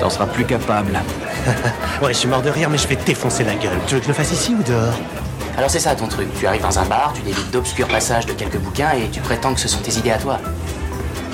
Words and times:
T'en 0.00 0.10
seras 0.10 0.26
plus 0.26 0.44
capable. 0.44 0.92
Ouais, 2.02 2.12
je 2.12 2.18
suis 2.18 2.28
mort 2.28 2.42
de 2.42 2.50
rire, 2.50 2.68
mais 2.68 2.76
je 2.76 2.86
vais 2.88 2.96
te 2.96 3.06
défoncer 3.06 3.42
la 3.42 3.54
gueule. 3.54 3.78
Tu 3.86 3.94
veux 3.94 4.00
que 4.00 4.04
je 4.04 4.10
le 4.10 4.14
fasse 4.14 4.30
ici 4.32 4.54
ou 4.54 4.62
dehors? 4.62 4.92
Alors 5.56 5.70
c'est 5.70 5.78
ça 5.78 5.94
ton 5.94 6.08
truc. 6.08 6.28
Tu 6.38 6.46
arrives 6.46 6.60
dans 6.60 6.78
un 6.78 6.84
bar, 6.84 7.14
tu 7.14 7.22
délites 7.22 7.50
d'obscurs 7.50 7.88
passages 7.88 8.26
de 8.26 8.32
quelques 8.32 8.58
bouquins 8.58 8.90
et 8.90 9.08
tu 9.10 9.20
prétends 9.20 9.54
que 9.54 9.60
ce 9.60 9.68
sont 9.68 9.80
tes 9.80 9.96
idées 9.96 10.10
à 10.10 10.18
toi. 10.18 10.38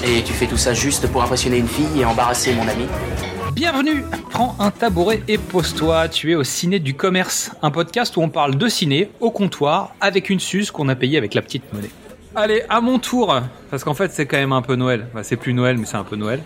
Et 0.05 0.23
tu 0.23 0.33
fais 0.33 0.47
tout 0.47 0.57
ça 0.57 0.75
juste 0.75 1.09
pour 1.09 1.23
impressionner 1.23 1.57
une 1.57 1.67
fille 1.67 2.01
et 2.01 2.05
embarrasser 2.05 2.53
mon 2.55 2.69
ami 2.69 2.87
Bienvenue 3.53 4.05
Prends 4.31 4.55
un 4.61 4.71
tabouret 4.71 5.23
et 5.27 5.39
pose-toi, 5.39 6.09
tu 6.09 6.33
es 6.33 6.35
au 6.37 6.45
Ciné 6.45 6.79
du 6.79 6.95
Commerce, 6.95 7.51
un 7.63 7.71
podcast 7.71 8.17
où 8.17 8.23
on 8.23 8.29
parle 8.29 8.57
de 8.57 8.69
ciné 8.69 9.11
au 9.21 9.31
comptoir 9.31 9.95
avec 10.01 10.31
une 10.31 10.41
suce 10.41 10.71
qu'on 10.71 10.89
a 10.89 10.95
payée 10.95 11.19
avec 11.19 11.35
la 11.35 11.43
petite 11.43 11.73
monnaie. 11.73 11.91
Allez, 12.35 12.63
à 12.69 12.81
mon 12.81 12.99
tour, 12.99 13.35
parce 13.71 13.83
qu'en 13.85 13.95
fait 13.95 14.13
c'est 14.13 14.27
quand 14.27 14.39
même 14.39 14.53
un 14.53 14.63
peu 14.63 14.77
Noël. 14.77 15.07
Bah, 15.15 15.23
c'est 15.23 15.37
plus 15.37 15.53
Noël, 15.53 15.77
mais 15.79 15.85
c'est 15.87 15.97
un 15.97 16.05
peu 16.05 16.17
Noël. 16.17 16.41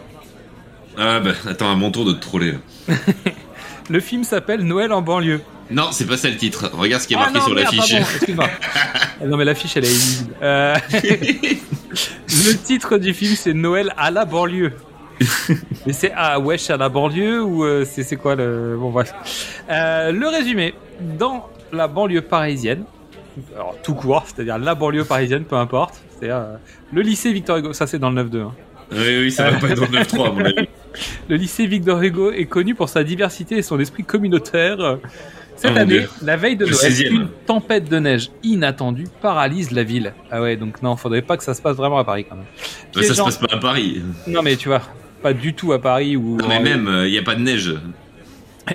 Ah 0.99 1.21
bah 1.21 1.33
attends, 1.49 1.71
à 1.71 1.75
mon 1.75 1.91
tour 1.91 2.05
de 2.05 2.13
te 2.13 2.21
troller. 2.21 2.53
là. 2.89 2.95
Le 3.91 4.01
film 4.01 4.25
s'appelle 4.25 4.63
Noël 4.63 4.93
en 4.93 5.01
banlieue. 5.03 5.41
Non, 5.71 5.89
c'est 5.93 6.07
pas 6.07 6.17
ça 6.17 6.29
le 6.29 6.37
titre. 6.37 6.71
Regarde 6.73 7.03
ce 7.03 7.09
qui 7.09 7.15
est 7.15 7.17
Ah 7.17 7.31
marqué 7.31 7.39
non, 7.39 7.45
sur 7.45 7.55
l'affiche. 7.55 7.95
non 9.25 9.37
mais 9.37 9.45
l'affiche 9.45 9.77
elle 9.77 9.85
est 9.85 9.89
illisible. 9.91 10.35
Euh, 10.43 10.75
Le 10.93 12.55
titre 12.57 12.99
du 12.99 13.15
film 13.15 13.35
c'est 13.37 13.53
Noël 13.55 13.93
à 13.97 14.11
la 14.11 14.25
banlieue. 14.25 14.73
Mais 15.87 15.93
c'est 15.93 16.13
à 16.13 16.39
wesh 16.39 16.69
à 16.71 16.77
la 16.77 16.89
banlieue 16.89 17.43
ou 17.43 17.65
euh, 17.65 17.85
c'est 17.91 18.17
quoi 18.17 18.35
le 18.35 18.77
bon 18.79 18.91
bref. 18.91 19.13
Euh, 19.71 20.13
le 20.13 20.29
résumé 20.29 20.75
dans 21.01 21.49
la 21.73 21.89
banlieue 21.89 22.21
parisienne, 22.23 22.85
alors 23.55 23.77
tout 23.83 23.95
court, 23.95 24.25
c'est-à-dire 24.27 24.59
la 24.59 24.75
banlieue 24.75 25.05
parisienne, 25.05 25.45
peu 25.45 25.57
importe. 25.57 25.95
C'est-à-dire 26.19 26.37
euh, 26.37 26.57
le 26.93 27.03
lycée 27.03 27.33
Victor 27.33 27.57
Hugo, 27.59 27.73
ça 27.73 27.87
c'est 27.87 27.99
dans 27.99 28.11
le 28.11 28.23
9-2. 28.25 28.41
hein. 28.43 28.53
Oui, 28.93 29.19
oui, 29.23 29.33
ça 29.33 29.51
va 29.51 29.59
pas 29.59 29.69
être 29.71 29.81
dans 29.81 29.91
le 29.99 30.05
9-3 30.05 30.27
à 30.27 30.31
mon 30.33 30.45
avis. 30.45 30.69
Le 31.29 31.37
lycée 31.37 31.67
Victor 31.67 32.01
Hugo 32.03 32.31
est 32.33 32.47
connu 32.47 32.75
pour 32.75 32.89
sa 32.89 33.05
diversité 33.05 33.57
et 33.59 33.63
son 33.63 33.79
esprit 33.81 34.05
communautaire. 34.05 34.99
Cette 35.57 35.73
Oh 35.75 35.79
année, 35.79 36.07
la 36.23 36.37
veille 36.37 36.57
de 36.57 36.67
Noël, 36.67 36.77
16e. 36.77 37.11
une 37.13 37.29
tempête 37.47 37.89
de 37.89 37.99
neige 37.99 38.31
inattendue 38.43 39.07
paralyse 39.23 39.71
la 39.71 39.85
ville. 39.85 40.13
Ah 40.31 40.43
ouais, 40.43 40.57
donc 40.57 40.83
non, 40.83 40.97
faudrait 40.97 41.23
pas 41.23 41.39
que 41.39 41.43
ça 41.45 41.55
se 41.55 41.63
passe 41.63 41.77
vraiment 41.79 41.99
à 41.99 42.05
Paris 42.05 42.27
quand 42.29 42.37
même. 42.37 42.45
Bah, 42.45 42.61
ça 42.95 43.01
se 43.01 43.07
Piégeant- 43.15 43.25
passe 43.25 43.39
pas 43.39 43.47
à 43.55 43.57
Paris. 43.59 44.03
Non 44.27 44.43
mais 44.43 44.57
tu 44.57 44.69
vois, 44.69 44.83
pas 45.23 45.33
du 45.33 45.55
tout 45.55 45.73
à 45.73 45.81
Paris 45.81 46.15
ou. 46.17 46.37
Non, 46.37 46.47
mais 46.49 46.61
même, 46.61 46.91
il 47.07 47.11
y 47.13 47.17
a 47.19 47.23
pas 47.23 47.35
de 47.35 47.41
neige. 47.41 47.75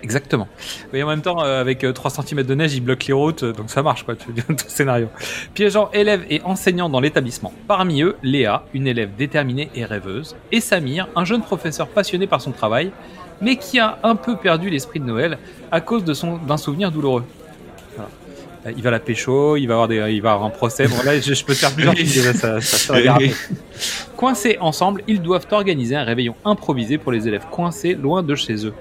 Exactement. 0.01 0.47
Mais 0.93 1.03
en 1.03 1.07
même 1.07 1.21
temps, 1.21 1.43
euh, 1.43 1.59
avec 1.59 1.83
euh, 1.83 1.91
3 1.91 2.11
cm 2.11 2.43
de 2.43 2.55
neige, 2.55 2.73
ils 2.73 2.81
bloquent 2.81 3.05
les 3.07 3.13
routes, 3.13 3.43
euh, 3.43 3.51
donc 3.51 3.69
ça 3.69 3.83
marche 3.83 4.03
quoi, 4.03 4.15
tu 4.15 4.31
tout 4.33 4.55
scénario. 4.67 5.09
Piégeant 5.53 5.89
élèves 5.91 6.25
et 6.29 6.41
enseignants 6.43 6.89
dans 6.89 7.01
l'établissement. 7.01 7.53
Parmi 7.67 8.01
eux, 8.01 8.15
Léa, 8.23 8.63
une 8.73 8.87
élève 8.87 9.09
déterminée 9.17 9.69
et 9.75 9.83
rêveuse, 9.83 10.35
et 10.51 10.61
Samir, 10.61 11.09
un 11.15 11.25
jeune 11.25 11.41
professeur 11.41 11.87
passionné 11.89 12.25
par 12.25 12.41
son 12.41 12.51
travail, 12.51 12.91
mais 13.41 13.57
qui 13.57 13.79
a 13.79 13.97
un 14.03 14.15
peu 14.15 14.37
perdu 14.37 14.69
l'esprit 14.69 14.99
de 14.99 15.05
Noël 15.05 15.37
à 15.71 15.81
cause 15.81 16.05
de 16.05 16.13
son 16.13 16.37
d'un 16.37 16.57
souvenir 16.57 16.91
douloureux. 16.91 17.25
Voilà. 17.95 18.09
Euh, 18.67 18.71
Il 18.77 18.83
va 18.83 18.91
la 18.91 18.99
pécho, 18.99 19.57
il 19.57 19.65
va 19.65 19.73
avoir 19.73 19.87
des, 19.89 20.13
il 20.13 20.21
va 20.21 20.33
avoir 20.33 20.47
un 20.47 20.51
procès. 20.51 20.87
Bon 20.87 21.01
là, 21.03 21.19
je, 21.19 21.33
je 21.33 21.43
peux 21.43 21.53
te 21.53 21.59
faire 21.59 21.73
plusieurs 21.73 21.95
déjà, 21.95 22.33
ça, 22.33 22.61
ça, 22.61 22.77
ça 22.77 23.01
va. 23.01 23.17
Coincés 24.15 24.57
ensemble, 24.61 25.03
ils 25.07 25.21
doivent 25.21 25.47
organiser 25.51 25.95
un 25.95 26.03
réveillon 26.03 26.35
improvisé 26.45 26.97
pour 26.97 27.11
les 27.11 27.27
élèves 27.27 27.45
coincés 27.51 27.95
loin 27.95 28.23
de 28.23 28.35
chez 28.35 28.65
eux. 28.65 28.73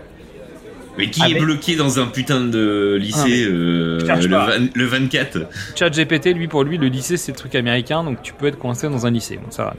Mais 1.00 1.10
qui 1.10 1.20
Ah, 1.22 1.28
est 1.28 1.34
mais- 1.34 1.40
bloqué 1.40 1.76
dans 1.76 1.98
un 1.98 2.06
putain 2.06 2.40
de 2.40 2.96
lycée 3.00 3.44
euh, 3.44 4.04
cherche 4.06 4.24
le, 4.24 4.30
pas. 4.30 4.46
van- 4.58 4.66
le 4.74 4.84
24 4.86 5.38
Chat 5.76 5.90
GPT, 5.90 6.32
lui, 6.34 6.46
pour 6.48 6.62
lui, 6.64 6.78
le 6.78 6.86
lycée, 6.88 7.16
c'est 7.16 7.32
le 7.32 7.36
truc 7.38 7.54
américain, 7.54 8.04
donc 8.04 8.22
tu 8.22 8.32
peux 8.32 8.46
être 8.46 8.58
coincé 8.58 8.88
dans 8.88 9.06
un 9.06 9.10
lycée. 9.10 9.36
Donc 9.36 9.52
ça 9.52 9.64
va. 9.64 9.74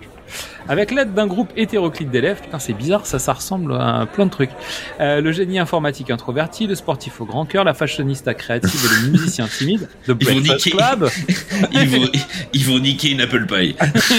Avec 0.70 0.92
l'aide 0.92 1.14
d'un 1.14 1.28
groupe 1.28 1.50
hétéroclite 1.58 2.10
d'élèves, 2.10 2.40
putain, 2.42 2.58
c'est 2.60 2.72
bizarre, 2.74 3.06
ça, 3.06 3.20
ça 3.20 3.34
ressemble 3.34 3.74
à 3.74 4.06
plein 4.06 4.26
de 4.28 4.32
trucs. 4.32 4.52
Euh, 5.02 5.20
le 5.20 5.32
génie 5.34 5.60
informatique 5.60 6.10
introverti, 6.10 6.68
le 6.68 6.76
sportif 6.76 7.20
au 7.20 7.26
grand 7.26 7.46
cœur, 7.46 7.66
la 7.66 7.74
fashionista 7.74 8.34
créative 8.34 8.80
et 8.86 9.06
le 9.06 9.12
musicien 9.12 9.48
timide, 9.48 9.90
de 10.08 10.16
Ils 10.20 10.28
vont 10.28 10.40
niquer. 10.40 10.72
Club. 10.72 11.10
ils, 11.74 11.88
vont, 11.90 12.08
ils 12.54 12.66
vont 12.66 12.80
niquer 12.80 13.10
une 13.12 13.20
apple 13.22 13.46
pie. 13.46 13.76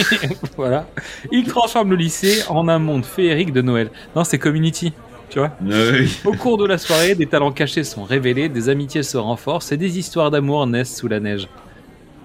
voilà. 0.57 0.87
Il 1.31 1.45
transforme 1.47 1.91
le 1.91 1.97
lycée 1.97 2.43
en 2.49 2.69
un 2.69 2.79
monde 2.79 3.07
féerique 3.07 3.53
de 3.53 3.63
Noël. 3.63 3.91
Non, 4.15 4.25
c'est 4.25 4.39
Community. 4.39 4.93
Tu 5.33 5.39
vois 5.39 5.51
Ouais. 5.65 6.05
Au 6.27 6.33
cours 6.33 6.59
de 6.59 6.67
la 6.67 6.77
soirée, 6.77 7.15
des 7.15 7.27
talents 7.27 7.53
cachés 7.53 7.85
sont 7.85 8.05
révélés, 8.05 8.49
des 8.51 8.69
amitiés 8.69 9.03
se 9.03 9.17
renforcent 9.17 9.73
et 9.73 9.77
des 9.79 9.99
histoires 9.99 10.31
d'amour 10.31 10.67
naissent 10.67 10.95
sous 10.97 11.09
la 11.09 11.21
neige. 11.21 11.49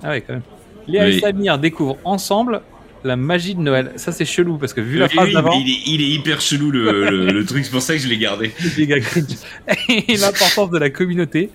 Ah 0.03 0.09
ouais, 0.09 0.21
quand 0.21 0.33
même. 0.33 0.41
Léa 0.87 1.05
Oui. 1.05 1.15
et 1.15 1.19
Samir 1.21 1.57
découvrent 1.57 1.97
ensemble 2.03 2.61
la 3.05 3.15
magie 3.15 3.55
de 3.55 3.61
Noël. 3.61 3.93
Ça, 3.95 4.11
c'est 4.11 4.25
chelou 4.25 4.57
parce 4.57 4.73
que 4.73 4.81
vu 4.81 4.97
la 4.97 5.07
phrase 5.07 5.31
d'avant, 5.31 5.53
il, 5.53 5.69
est, 5.69 5.81
il 5.87 6.01
est 6.01 6.09
hyper 6.15 6.41
chelou 6.41 6.69
le, 6.71 7.09
le- 7.09 7.31
le 7.31 7.45
truc, 7.45 7.63
c'est 7.63 7.71
pour 7.71 7.81
ça 7.81 7.93
que 7.93 7.99
je 7.99 8.09
l'ai 8.09 8.17
gardé. 8.17 8.51
et 9.89 10.17
l'importance 10.17 10.69
de 10.69 10.77
la 10.77 10.89
communauté, 10.89 11.49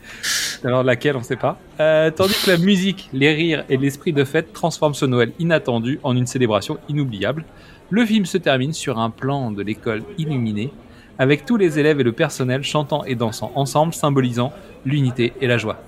alors 0.65 0.83
laquelle 0.83 1.17
on 1.17 1.23
sait 1.23 1.37
pas. 1.37 1.59
Euh, 1.81 2.11
tandis 2.11 2.35
que 2.45 2.51
la 2.51 2.57
musique, 2.59 3.11
les 3.13 3.35
rires 3.35 3.65
et 3.69 3.77
l'esprit 3.77 4.13
de 4.15 4.25
fête 4.25 4.53
transforment 4.55 4.95
ce 4.95 5.05
Noël 5.05 5.33
inattendu 5.39 5.99
en 6.03 6.17
une 6.17 6.27
célébration 6.27 6.79
inoubliable. 6.89 7.45
Le 7.91 8.07
film 8.07 8.25
se 8.25 8.39
termine 8.39 8.73
sur 8.73 8.99
un 8.99 9.11
plan 9.11 9.51
de 9.51 9.63
l'école 9.63 10.03
illuminée, 10.19 10.73
avec 11.19 11.45
tous 11.45 11.57
les 11.57 11.79
élèves 11.79 12.01
et 12.01 12.03
le 12.05 12.13
personnel 12.13 12.63
chantant 12.63 13.05
et 13.05 13.15
dansant 13.15 13.53
ensemble, 13.55 13.95
symbolisant 13.95 14.53
l'unité 14.85 15.33
et 15.41 15.47
la 15.47 15.59
joie. 15.59 15.81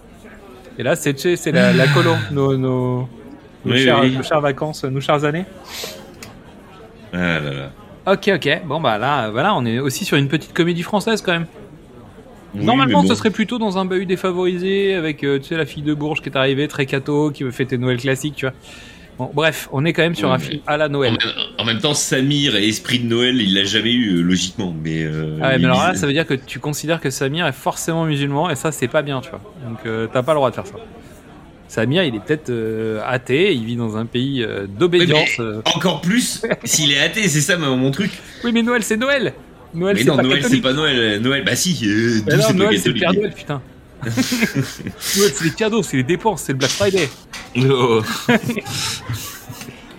Et 0.78 0.82
là, 0.82 0.96
c'est 0.96 1.46
la, 1.52 1.72
la 1.72 1.86
colo, 1.88 2.12
nos, 2.32 2.56
nos, 2.56 2.98
nos 3.00 3.08
Oui, 3.64 3.78
chères, 3.84 4.00
oui. 4.02 4.16
nos 4.16 4.22
chères 4.22 4.40
vacances, 4.40 4.84
nos 4.84 5.00
chères 5.00 5.24
années. 5.24 5.44
Ah 7.12 7.38
là 7.40 7.50
là. 7.52 7.70
Ok, 8.12 8.30
ok. 8.34 8.62
Bon, 8.66 8.80
bah 8.80 8.98
là, 8.98 9.30
voilà, 9.30 9.54
on 9.54 9.64
est 9.64 9.78
aussi 9.78 10.04
sur 10.04 10.16
une 10.16 10.28
petite 10.28 10.52
comédie 10.52 10.82
française 10.82 11.22
quand 11.22 11.32
même. 11.32 11.46
Oui, 12.54 12.64
Normalement, 12.64 13.02
bon. 13.02 13.08
ce 13.08 13.14
serait 13.14 13.30
plutôt 13.30 13.58
dans 13.58 13.78
un 13.78 13.84
bahut 13.84 14.06
défavorisé 14.06 14.94
avec, 14.94 15.24
euh, 15.24 15.38
tu 15.38 15.44
sais, 15.48 15.56
la 15.56 15.66
fille 15.66 15.82
de 15.82 15.94
Bourges 15.94 16.20
qui 16.20 16.28
est 16.28 16.36
arrivée, 16.36 16.68
très 16.68 16.86
cato, 16.86 17.30
qui 17.30 17.42
veut 17.44 17.50
fêter 17.50 17.78
Noël 17.78 17.96
classique, 17.98 18.34
tu 18.36 18.46
vois. 18.46 18.54
Bon, 19.18 19.30
bref, 19.32 19.68
on 19.72 19.84
est 19.84 19.92
quand 19.92 20.02
même 20.02 20.16
sur 20.16 20.28
Oui, 20.28 20.34
un 20.34 20.38
film 20.38 20.60
à 20.66 20.76
la 20.76 20.88
Noël. 20.88 21.16
en 21.58 21.64
même 21.64 21.78
temps, 21.78 21.94
Samir 21.94 22.56
et 22.56 22.66
Esprit 22.68 22.98
de 22.98 23.06
Noël, 23.06 23.40
il 23.40 23.54
l'a 23.54 23.64
jamais 23.64 23.92
eu, 23.92 24.16
euh, 24.16 24.22
logiquement. 24.22 24.74
Mais, 24.82 25.04
euh, 25.04 25.38
Ah 25.40 25.50
ouais, 25.50 25.58
mais 25.58 25.66
alors 25.66 25.84
là, 25.84 25.94
ça 25.94 26.06
veut 26.06 26.12
dire 26.12 26.26
que 26.26 26.34
tu 26.34 26.58
considères 26.58 27.00
que 27.00 27.10
Samir 27.10 27.46
est 27.46 27.52
forcément 27.52 28.04
musulman 28.06 28.50
et 28.50 28.56
ça, 28.56 28.72
c'est 28.72 28.88
pas 28.88 29.02
bien, 29.02 29.20
tu 29.20 29.30
vois. 29.30 29.40
Donc, 29.68 29.78
euh, 29.86 30.08
t'as 30.12 30.22
pas 30.22 30.32
le 30.32 30.38
droit 30.38 30.50
de 30.50 30.54
faire 30.56 30.66
ça. 30.66 30.74
Samir, 31.68 32.02
il 32.02 32.14
est 32.16 32.20
peut-être 32.20 32.50
euh, 32.50 33.00
athée, 33.06 33.54
il 33.54 33.64
vit 33.64 33.76
dans 33.76 33.96
un 33.96 34.06
pays 34.06 34.44
d'obédience. 34.78 35.38
Oui. 35.38 35.44
Encore 35.76 36.00
plus 36.00 36.42
s'il 36.64 36.90
est 36.92 37.00
athée, 37.00 37.28
c'est 37.28 37.40
ça 37.40 37.56
mon 37.56 37.90
truc. 37.92 38.10
Oui, 38.42 38.50
mais 38.52 38.62
Noël, 38.62 38.82
c'est 38.82 38.96
Noël 38.96 39.32
Noël, 39.74 39.96
mais 39.96 40.02
c'est 40.02 40.08
non, 40.08 40.16
pas 40.16 40.22
Noël, 40.22 40.44
c'est 40.44 40.60
pas 40.60 40.72
Noël. 40.72 41.20
Noël, 41.20 41.44
bah 41.44 41.56
si, 41.56 41.88
non, 42.28 42.52
Noël, 42.54 42.78
c'est 42.78 42.90
le. 42.90 42.94
Père 43.00 43.12
Noël, 43.12 43.32
putain. 43.34 43.60
Noël, 44.04 45.30
c'est 45.32 45.44
les 45.44 45.50
cadeaux, 45.50 45.82
c'est 45.82 45.96
les 45.96 46.04
dépenses, 46.04 46.42
c'est 46.42 46.52
le 46.52 46.58
Black 46.58 46.70
Friday. 46.70 47.08
Oh. 47.56 48.02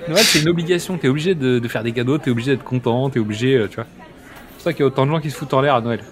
Noël, 0.07 0.23
c'est 0.23 0.39
une 0.41 0.49
obligation. 0.49 0.97
T'es 0.97 1.07
obligé 1.07 1.35
de, 1.35 1.59
de 1.59 1.67
faire 1.67 1.83
des 1.83 1.91
cadeaux, 1.93 2.17
t'es 2.17 2.29
obligé 2.31 2.51
d'être 2.51 2.63
content, 2.63 3.09
t'es 3.09 3.19
obligé, 3.19 3.55
euh, 3.55 3.67
tu 3.67 3.75
vois. 3.75 3.85
C'est 3.87 4.53
pour 4.53 4.61
ça 4.63 4.73
qu'il 4.73 4.81
y 4.81 4.83
a 4.83 4.87
autant 4.87 5.05
de 5.05 5.11
gens 5.11 5.19
qui 5.19 5.31
se 5.31 5.37
foutent 5.37 5.53
en 5.53 5.61
l'air 5.61 5.75
à 5.75 5.81
Noël. 5.81 6.03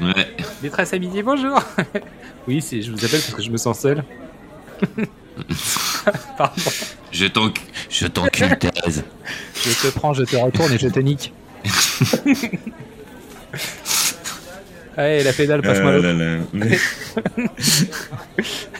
Ouais. 0.00 0.34
Détresse 0.62 0.92
à 0.92 0.98
midi, 0.98 1.22
bonjour 1.22 1.60
Oui, 2.48 2.60
c'est, 2.62 2.80
je 2.82 2.90
vous 2.92 2.98
appelle 3.04 3.20
parce 3.20 3.34
que 3.34 3.42
je 3.42 3.50
me 3.50 3.56
sens 3.56 3.80
seul. 3.80 4.04
Pardon. 6.38 6.54
Je 7.10 7.26
t'enc- 7.26 7.58
je 7.90 8.06
t'encule, 8.06 8.56
Thérèse. 8.58 9.04
Je 9.56 9.70
te 9.70 9.88
prends, 9.98 10.12
je 10.14 10.22
te 10.24 10.36
retourne 10.36 10.72
et 10.72 10.78
je 10.78 10.88
te 10.88 11.00
nique. 11.00 11.32
Allez, 14.96 15.24
la 15.24 15.32
pédale, 15.32 15.60
passe-moi 15.62 15.90
l'autre. 15.92 16.06
là 16.06 16.12
là. 16.14 16.38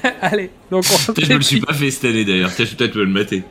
Allez, 0.22 0.50
donc 0.70 0.84
on 0.90 1.14
je 1.16 1.26
me 1.28 1.36
le 1.36 1.42
suis 1.42 1.60
pas 1.60 1.72
fait 1.72 1.90
cette 1.90 2.04
année 2.04 2.24
d'ailleurs. 2.24 2.50
Je 2.56 2.62
vais 2.62 2.76
peut-être 2.76 2.96
me 2.96 3.04
le 3.04 3.10
mater. 3.10 3.42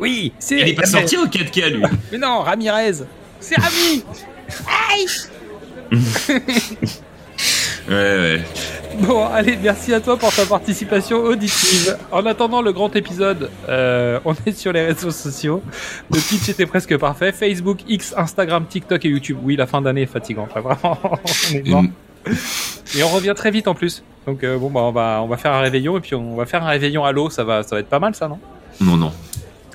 Oui, 0.00 0.32
c'est. 0.38 0.60
Il 0.60 0.68
est 0.68 0.74
pas 0.74 0.86
sorti 0.86 1.16
en 1.16 1.26
4K 1.26 1.70
lui. 1.70 1.82
Mais 2.12 2.18
non, 2.18 2.40
Ramirez 2.40 3.04
C'est 3.40 3.56
Rami 3.60 4.04
Ouais, 7.86 7.94
ouais. 7.94 8.40
Bon, 9.00 9.26
allez, 9.26 9.58
merci 9.62 9.92
à 9.92 10.00
toi 10.00 10.16
pour 10.16 10.32
ta 10.34 10.46
participation 10.46 11.18
auditive. 11.18 11.98
En 12.10 12.24
attendant 12.24 12.62
le 12.62 12.72
grand 12.72 12.94
épisode, 12.96 13.50
euh, 13.68 14.20
on 14.24 14.34
est 14.46 14.56
sur 14.56 14.72
les 14.72 14.86
réseaux 14.86 15.10
sociaux. 15.10 15.62
Le 16.10 16.18
pitch 16.18 16.48
était 16.48 16.64
presque 16.64 16.96
parfait. 16.96 17.32
Facebook, 17.32 17.80
X, 17.86 18.14
Instagram, 18.16 18.64
TikTok 18.66 19.04
et 19.04 19.08
YouTube. 19.08 19.38
Oui, 19.42 19.56
la 19.56 19.66
fin 19.66 19.82
d'année 19.82 20.02
est 20.02 20.06
fatigante. 20.06 20.54
là, 20.54 20.60
vraiment, 20.62 20.98
on 21.02 21.54
est 21.54 21.68
mort. 21.68 21.84
Et 22.96 23.02
on 23.02 23.08
revient 23.08 23.34
très 23.36 23.50
vite 23.50 23.68
en 23.68 23.74
plus. 23.74 24.02
Donc 24.26 24.42
euh, 24.42 24.58
bon, 24.58 24.70
bah, 24.70 24.82
on 24.82 24.92
va 24.92 25.20
on 25.22 25.26
va 25.28 25.36
faire 25.36 25.52
un 25.52 25.60
réveillon 25.60 25.98
et 25.98 26.00
puis 26.00 26.14
on 26.14 26.36
va 26.36 26.46
faire 26.46 26.62
un 26.64 26.68
réveillon 26.68 27.04
à 27.04 27.12
l'eau. 27.12 27.30
Ça 27.30 27.44
va 27.44 27.62
ça 27.62 27.76
va 27.76 27.80
être 27.80 27.88
pas 27.88 27.98
mal 27.98 28.14
ça, 28.14 28.28
non? 28.28 28.38
Non, 28.80 28.96
non. 28.96 29.12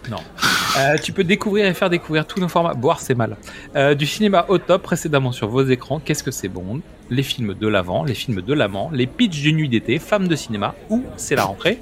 Non. 0.10 0.18
Euh, 0.78 0.98
tu 1.02 1.12
peux 1.12 1.24
découvrir 1.24 1.66
et 1.66 1.74
faire 1.74 1.90
découvrir 1.90 2.26
tous 2.26 2.40
nos 2.40 2.48
formats. 2.48 2.74
Boire, 2.74 3.00
c'est 3.00 3.16
mal. 3.16 3.38
Euh, 3.76 3.96
du 3.96 4.06
cinéma 4.06 4.46
au 4.48 4.58
top, 4.58 4.84
précédemment 4.84 5.32
sur 5.32 5.48
vos 5.48 5.64
écrans. 5.64 6.00
Qu'est-ce 6.00 6.24
que 6.24 6.32
c'est 6.32 6.48
Bond? 6.48 6.82
Les 7.10 7.24
films 7.24 7.54
de 7.54 7.68
l'avant, 7.68 8.04
les 8.04 8.14
films 8.14 8.42
de 8.42 8.54
l'amant, 8.54 8.90
les 8.94 9.08
pitchs 9.08 9.42
d'une 9.42 9.58
nuit 9.58 9.70
d'été, 9.70 10.00
femmes 10.00 10.28
de 10.28 10.36
cinéma 10.36 10.76
ou 10.90 11.04
c'est 11.18 11.36
la 11.36 11.44
rentrée. 11.44 11.80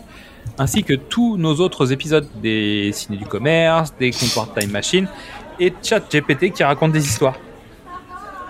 Ainsi 0.57 0.83
que 0.83 0.93
tous 0.93 1.37
nos 1.37 1.55
autres 1.55 1.91
épisodes 1.91 2.27
des 2.41 2.91
ciné 2.93 3.17
du 3.17 3.25
commerce, 3.25 3.93
des 3.99 4.11
comptoirs 4.11 4.53
Time 4.53 4.71
Machine 4.71 5.07
et 5.59 5.73
Chat 5.83 6.01
GPT 6.11 6.51
qui 6.51 6.63
raconte 6.63 6.91
des 6.93 7.05
histoires. 7.05 7.35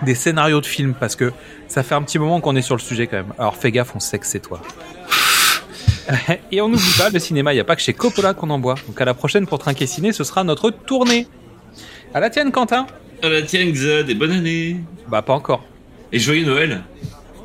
Des 0.02 0.14
scénarios 0.14 0.60
de 0.60 0.66
films 0.66 0.94
parce 0.98 1.16
que 1.16 1.32
ça 1.66 1.82
fait 1.82 1.94
un 1.94 2.02
petit 2.02 2.18
moment 2.18 2.40
qu'on 2.40 2.54
est 2.56 2.62
sur 2.62 2.76
le 2.76 2.80
sujet 2.80 3.06
quand 3.06 3.16
même. 3.16 3.32
Alors 3.38 3.56
fais 3.56 3.72
gaffe, 3.72 3.92
on 3.96 4.00
sait 4.00 4.18
que 4.18 4.26
c'est 4.26 4.40
toi. 4.40 4.60
Et 6.52 6.60
on 6.60 6.68
n'oublie 6.68 6.94
pas, 6.96 7.10
le 7.10 7.18
cinéma, 7.18 7.52
il 7.52 7.56
n'y 7.56 7.60
a 7.60 7.64
pas 7.64 7.76
que 7.76 7.82
chez 7.82 7.92
Coppola 7.92 8.32
qu'on 8.34 8.50
en 8.50 8.58
boit. 8.58 8.76
Donc 8.86 9.00
à 9.00 9.04
la 9.04 9.14
prochaine 9.14 9.46
pour 9.46 9.58
Trinquer 9.58 9.86
Ciné, 9.86 10.12
ce 10.12 10.24
sera 10.24 10.44
notre 10.44 10.70
tournée. 10.70 11.26
À 12.14 12.20
la 12.20 12.30
tienne, 12.30 12.50
Quentin 12.52 12.86
Ah 13.22 13.28
bah 13.28 13.42
tiens, 13.42 13.66
Xad, 13.70 14.08
et 14.08 14.14
bonne 14.14 14.32
année. 14.32 14.76
Bah 15.08 15.22
pas 15.22 15.34
encore. 15.34 15.64
Et 16.12 16.18
joyeux 16.18 16.46
Noël. 16.46 16.82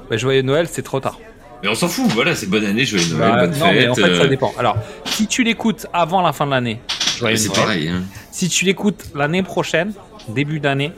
Bah, 0.10 0.16
joyeux 0.18 0.42
Noël, 0.42 0.68
c'est 0.70 0.84
trop 0.84 1.00
tard. 1.00 1.20
Mais 1.62 1.70
on 1.70 1.76
s'en 1.76 1.88
fout, 1.88 2.06
voilà, 2.12 2.36
c'est 2.36 2.48
bonne 2.48 2.66
année, 2.66 2.86
joyeux 2.86 3.16
Noël, 3.16 3.32
Bah, 3.32 3.48
bonne 3.48 3.58
non, 3.60 3.72
mais 3.74 3.88
en 3.88 3.96
fait, 3.96 4.02
ça 4.16 4.24
euh, 4.24 4.28
dépend. 4.28 4.54
Alors, 4.58 4.78
si 5.06 5.28
tu 5.28 5.44
l'écoutes 5.44 5.88
avant 5.94 6.22
la 6.22 6.32
fin 6.34 6.46
de 6.46 6.52
l'année, 6.52 6.80
joyeux 7.18 7.36
c'est 7.36 7.50
Noël. 7.50 7.62
pareil. 7.62 7.88
Hein. 7.90 8.04
Si 8.32 8.48
tu 8.48 8.64
l'écoutes 8.66 9.06
l'année 9.16 9.44
prochaine, 9.44 9.94
début 10.30 10.60
d'année, 10.60 10.92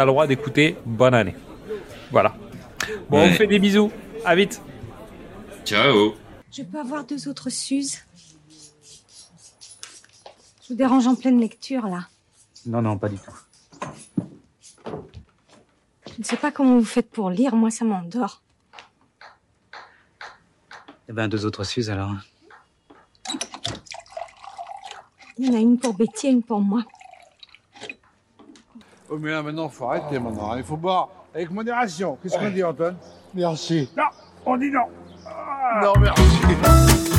t'as 0.00 0.06
le 0.06 0.12
droit 0.12 0.26
d'écouter 0.26 0.78
bonne 0.86 1.12
année. 1.12 1.36
Voilà. 2.10 2.34
Bon, 3.10 3.18
on 3.18 3.24
Ouais. 3.24 3.32
fait 3.34 3.46
des 3.46 3.58
bisous. 3.58 3.92
À 4.24 4.34
vite. 4.34 4.62
Ciao. 5.66 6.14
Je 6.50 6.62
peux 6.62 6.80
avoir 6.80 7.04
deux 7.04 7.28
autres 7.28 7.50
Suzes 7.50 7.98
Je 10.62 10.68
vous 10.70 10.74
dérange 10.74 11.06
en 11.06 11.14
pleine 11.16 11.38
lecture, 11.38 11.86
là. 11.86 12.08
Non, 12.64 12.80
non, 12.80 12.96
pas 12.96 13.10
du 13.10 13.16
tout. 13.18 13.30
Je 16.06 16.14
ne 16.18 16.24
sais 16.24 16.38
pas 16.38 16.50
comment 16.50 16.78
vous 16.78 16.84
faites 16.86 17.10
pour 17.10 17.28
lire, 17.28 17.54
moi 17.54 17.70
ça 17.70 17.84
m'endort. 17.84 18.40
Eh 21.10 21.12
ben, 21.12 21.28
deux 21.28 21.44
autres 21.44 21.64
Suzes 21.64 21.90
alors. 21.90 22.14
Il 25.36 25.46
y 25.46 25.50
en 25.50 25.54
a 25.54 25.58
une 25.58 25.78
pour 25.78 25.92
Betty 25.92 26.28
et 26.28 26.30
une 26.30 26.42
pour 26.42 26.62
moi. 26.62 26.84
Oh, 29.12 29.16
mais 29.18 29.30
là, 29.32 29.42
maintenant, 29.42 29.68
faut 29.68 29.86
arrêter 29.86 30.18
maintenant. 30.20 30.52
hein. 30.52 30.58
Il 30.58 30.62
faut 30.64 30.76
boire 30.76 31.08
avec 31.34 31.50
modération. 31.50 32.16
Qu'est-ce 32.22 32.38
qu'on 32.38 32.50
dit, 32.50 32.62
Antoine? 32.62 32.96
Merci. 33.34 33.90
Non, 33.96 34.04
on 34.46 34.56
dit 34.56 34.70
non. 34.70 34.86
Non, 35.82 35.92
merci. 36.00 37.09